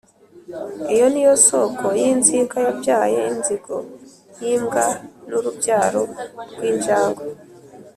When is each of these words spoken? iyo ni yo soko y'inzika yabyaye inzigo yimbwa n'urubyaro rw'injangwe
iyo 0.93 1.05
ni 1.13 1.21
yo 1.27 1.33
soko 1.47 1.85
y'inzika 1.99 2.55
yabyaye 2.65 3.19
inzigo 3.31 3.75
yimbwa 4.41 4.85
n'urubyaro 5.27 6.03
rw'injangwe 6.55 7.25